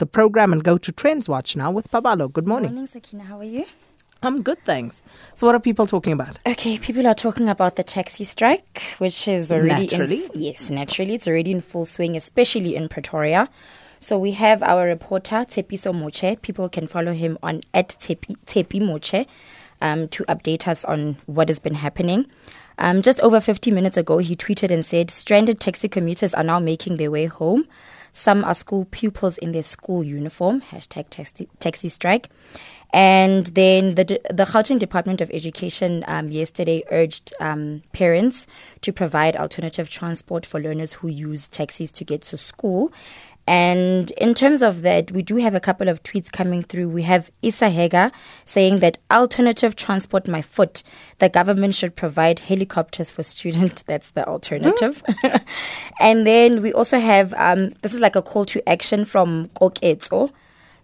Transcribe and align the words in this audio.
the 0.00 0.06
program 0.06 0.52
and 0.52 0.64
go 0.64 0.76
to 0.78 0.90
Trends 0.90 1.28
Watch 1.28 1.54
now 1.54 1.70
with 1.70 1.90
Paballo. 1.92 2.32
Good 2.32 2.48
morning. 2.48 2.70
Good 2.70 2.74
Morning, 2.74 2.86
Sakina. 2.88 3.24
How 3.24 3.38
are 3.38 3.44
you? 3.44 3.64
I'm 4.22 4.42
good, 4.42 4.58
thanks. 4.64 5.02
So, 5.34 5.46
what 5.46 5.54
are 5.54 5.60
people 5.60 5.86
talking 5.86 6.12
about? 6.12 6.38
Okay, 6.44 6.76
people 6.78 7.06
are 7.06 7.14
talking 7.14 7.48
about 7.48 7.76
the 7.76 7.84
taxi 7.84 8.24
strike, 8.24 8.82
which 8.98 9.28
is 9.28 9.52
already 9.52 9.86
Naturally. 9.86 10.24
In, 10.24 10.30
yes, 10.34 10.68
naturally, 10.68 11.14
it's 11.14 11.28
already 11.28 11.52
in 11.52 11.60
full 11.60 11.86
swing, 11.86 12.16
especially 12.16 12.74
in 12.74 12.88
Pretoria. 12.88 13.48
So 14.02 14.18
we 14.18 14.32
have 14.32 14.62
our 14.62 14.86
reporter 14.86 15.44
Tepiso 15.44 15.94
Moche. 15.94 16.40
People 16.40 16.70
can 16.70 16.86
follow 16.86 17.12
him 17.12 17.38
on 17.42 17.60
at 17.74 17.90
Tepi, 18.00 18.34
Tepi 18.46 18.80
Moche 18.80 19.26
um, 19.80 20.08
to 20.08 20.24
update 20.24 20.68
us 20.68 20.84
on 20.84 21.16
what 21.26 21.48
has 21.48 21.58
been 21.58 21.74
happening. 21.74 22.26
Um, 22.78 23.02
just 23.02 23.20
over 23.20 23.40
50 23.40 23.70
minutes 23.70 23.96
ago, 23.96 24.18
he 24.18 24.34
tweeted 24.34 24.70
and 24.70 24.84
said, 24.84 25.10
"Stranded 25.10 25.60
taxi 25.60 25.88
commuters 25.88 26.32
are 26.32 26.44
now 26.44 26.58
making 26.58 26.96
their 26.96 27.10
way 27.10 27.26
home. 27.26 27.66
Some 28.12 28.42
are 28.44 28.54
school 28.54 28.86
pupils 28.90 29.38
in 29.38 29.52
their 29.52 29.62
school 29.62 30.02
uniform. 30.02 30.62
Hashtag 30.62 31.06
taxi, 31.10 31.48
taxi 31.58 31.88
strike." 31.88 32.30
And 32.92 33.46
then 33.46 33.94
the 33.94 34.04
the 34.30 34.44
Gauteng 34.44 34.78
Department 34.78 35.20
of 35.20 35.30
Education 35.30 36.04
um, 36.08 36.30
yesterday 36.30 36.82
urged 36.90 37.32
um, 37.38 37.82
parents 37.92 38.46
to 38.80 38.92
provide 38.92 39.36
alternative 39.36 39.88
transport 39.88 40.44
for 40.44 40.60
learners 40.60 40.94
who 40.94 41.08
use 41.08 41.48
taxis 41.48 41.92
to 41.92 42.04
get 42.04 42.22
to 42.22 42.36
school. 42.36 42.92
And 43.50 44.12
in 44.12 44.34
terms 44.34 44.62
of 44.62 44.82
that, 44.82 45.10
we 45.10 45.22
do 45.22 45.34
have 45.38 45.56
a 45.56 45.60
couple 45.60 45.88
of 45.88 46.04
tweets 46.04 46.30
coming 46.30 46.62
through. 46.62 46.88
We 46.88 47.02
have 47.02 47.32
Issa 47.42 47.64
Hega 47.64 48.12
saying 48.44 48.78
that 48.78 48.98
alternative 49.10 49.74
transport 49.74 50.28
my 50.28 50.40
foot. 50.40 50.84
The 51.18 51.28
government 51.28 51.74
should 51.74 51.96
provide 51.96 52.38
helicopters 52.38 53.10
for 53.10 53.24
students. 53.24 53.82
That's 53.88 54.08
the 54.12 54.24
alternative. 54.24 55.02
and 56.00 56.24
then 56.24 56.62
we 56.62 56.72
also 56.72 57.00
have 57.00 57.34
um, 57.34 57.70
this 57.82 57.92
is 57.92 57.98
like 57.98 58.14
a 58.14 58.22
call 58.22 58.44
to 58.44 58.68
action 58.68 59.04
from 59.04 59.48
Koketso 59.56 60.30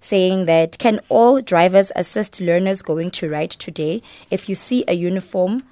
saying 0.00 0.46
that 0.46 0.76
can 0.80 1.00
all 1.08 1.40
drivers 1.40 1.92
assist 1.94 2.40
learners 2.40 2.82
going 2.82 3.12
to 3.12 3.30
ride 3.30 3.52
today? 3.52 4.02
If 4.32 4.48
you 4.48 4.56
see 4.56 4.82
a 4.88 4.94
uniform 4.94 5.62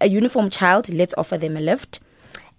a 0.00 0.06
uniform 0.08 0.50
child, 0.50 0.88
let's 0.88 1.14
offer 1.18 1.36
them 1.36 1.56
a 1.56 1.60
lift. 1.60 1.98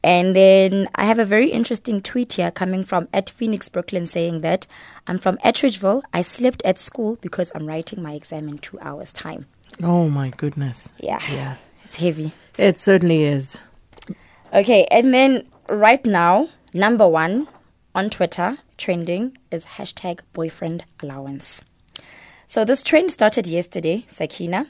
And 0.03 0.35
then 0.35 0.89
I 0.95 1.05
have 1.05 1.19
a 1.19 1.25
very 1.25 1.49
interesting 1.49 2.01
tweet 2.01 2.33
here 2.33 2.51
coming 2.51 2.83
from 2.83 3.07
at 3.13 3.29
Phoenix 3.29 3.69
Brooklyn 3.69 4.05
saying 4.05 4.41
that 4.41 4.67
I'm 5.07 5.17
from 5.17 5.37
Atteridgeville. 5.37 6.03
I 6.13 6.21
slept 6.21 6.61
at 6.65 6.77
school 6.77 7.17
because 7.21 7.51
I'm 7.55 7.65
writing 7.65 8.03
my 8.03 8.13
exam 8.13 8.49
in 8.49 8.57
two 8.57 8.77
hours' 8.81 9.13
time. 9.13 9.47
Oh, 9.81 10.09
my 10.09 10.29
goodness. 10.29 10.89
Yeah. 10.99 11.21
Yeah. 11.31 11.55
It's 11.85 11.95
heavy. 11.95 12.33
It 12.57 12.79
certainly 12.79 13.23
is. 13.23 13.57
Okay, 14.53 14.85
and 14.91 15.13
then 15.13 15.47
right 15.67 16.05
now, 16.05 16.49
number 16.73 17.07
one 17.07 17.47
on 17.95 18.09
Twitter 18.09 18.57
trending 18.77 19.37
is 19.51 19.65
hashtag 19.65 20.19
boyfriend 20.33 20.83
allowance. 21.01 21.61
So 22.45 22.63
this 22.63 22.83
trend 22.83 23.09
started 23.09 23.47
yesterday, 23.47 24.05
Sakina. 24.09 24.67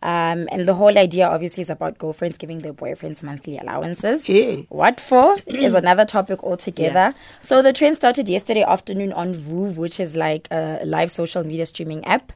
Um, 0.00 0.48
and 0.52 0.68
the 0.68 0.74
whole 0.74 0.96
idea 0.96 1.26
obviously 1.26 1.62
is 1.62 1.70
about 1.70 1.98
girlfriends 1.98 2.38
giving 2.38 2.60
their 2.60 2.72
boyfriends 2.72 3.22
monthly 3.22 3.58
allowances. 3.58 4.28
Yeah. 4.28 4.62
What 4.68 5.00
for 5.00 5.38
is 5.46 5.74
another 5.74 6.04
topic 6.04 6.42
altogether. 6.44 7.14
So 7.42 7.62
the 7.62 7.72
trend 7.72 7.96
started 7.96 8.28
yesterday 8.28 8.62
afternoon 8.62 9.12
on 9.12 9.34
Voov, 9.34 9.74
which 9.74 9.98
is 9.98 10.14
like 10.14 10.46
a 10.50 10.80
live 10.84 11.10
social 11.10 11.42
media 11.42 11.66
streaming 11.66 12.04
app. 12.04 12.32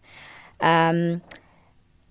Um, 0.61 1.23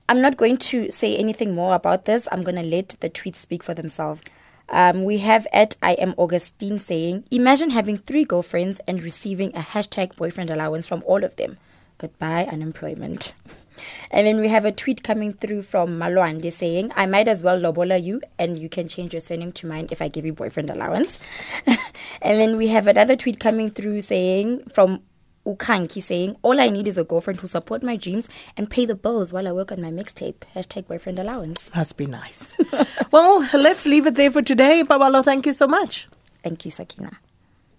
I'm 0.08 0.22
not 0.22 0.38
going 0.38 0.58
to 0.58 0.90
say 0.90 1.16
anything 1.16 1.54
more 1.54 1.76
about 1.76 2.06
this. 2.06 2.28
I'm 2.32 2.44
going 2.44 2.56
to 2.56 2.64
let 2.64 2.96
the 3.00 3.10
tweets 3.10 3.38
speak 3.38 3.64
for 3.64 3.74
themselves. 3.74 4.22
Um, 4.70 5.04
we 5.04 5.18
have 5.18 5.48
at 5.52 5.76
I 5.82 5.94
am 5.94 6.16
Augustine 6.18 6.80
saying, 6.80 7.26
Imagine 7.30 7.72
having 7.72 7.98
three 7.98 8.24
girlfriends 8.24 8.80
and 8.88 9.04
receiving 9.04 9.56
a 9.56 9.62
hashtag 9.62 10.16
boyfriend 10.16 10.50
allowance 10.50 10.88
from 10.88 11.04
all 11.06 11.26
of 11.26 11.36
them. 11.36 11.58
Goodbye, 11.98 12.46
unemployment. 12.46 13.34
And 14.10 14.28
then 14.28 14.40
we 14.40 14.48
have 14.48 14.66
a 14.66 14.72
tweet 14.72 15.04
coming 15.04 15.34
through 15.34 15.64
from 15.64 16.00
Malwande 16.00 16.52
saying, 16.52 16.92
I 16.96 17.06
might 17.06 17.28
as 17.28 17.44
well 17.44 17.58
lobola 17.58 17.98
you 17.98 18.22
and 18.38 18.58
you 18.58 18.70
can 18.70 18.88
change 18.88 19.14
your 19.14 19.22
surname 19.22 19.52
to 19.54 19.68
mine 19.68 19.88
if 19.92 20.02
I 20.02 20.08
give 20.08 20.26
you 20.26 20.34
boyfriend 20.34 20.70
allowance. 20.70 21.20
and 21.66 22.40
then 22.40 22.58
we 22.58 22.68
have 22.68 22.88
another 22.88 23.16
tweet 23.16 23.40
coming 23.40 23.70
through 23.70 24.02
saying, 24.02 24.64
from 24.74 25.02
Ukanki 25.46 26.02
saying, 26.04 26.36
All 26.42 26.60
I 26.60 26.70
need 26.70 26.88
is 26.88 26.98
a 26.98 27.04
girlfriend 27.04 27.40
who 27.40 27.48
support 27.48 27.84
my 27.84 27.96
dreams 27.96 28.28
and 28.58 28.70
pay 28.70 28.86
the 28.86 28.96
bills 28.96 29.34
while 29.34 29.48
I 29.48 29.52
work 29.52 29.72
on 29.72 29.82
my 29.82 29.90
mixtape. 29.90 30.36
Hashtag 30.56 30.88
boyfriend 30.88 31.20
allowance. 31.20 31.70
Must 31.76 31.98
be 31.98 32.06
nice. 32.06 32.56
well, 33.12 33.48
let's 33.54 33.86
leave 33.86 34.06
it 34.06 34.16
there 34.16 34.32
for 34.32 34.42
today. 34.42 34.84
Paballo, 34.84 35.24
thank 35.24 35.46
you 35.46 35.54
so 35.54 35.68
much. 35.68 36.08
Thank 36.44 36.66
you, 36.66 36.72
Sakina. 36.72 37.18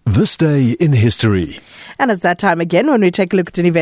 This 0.05 0.35
day 0.35 0.71
in 0.71 0.91
history. 0.91 1.59
And 1.97 2.11
it's 2.11 2.23
that 2.23 2.37
time 2.37 2.59
again 2.59 2.87
when 2.87 3.01
we 3.01 3.09
take 3.09 3.33
a 3.33 3.37
look 3.37 3.47
at 3.47 3.57
an 3.57 3.65
event. 3.65 3.81